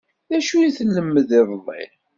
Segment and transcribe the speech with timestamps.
[0.29, 1.83] D acu i telmd iḍelli?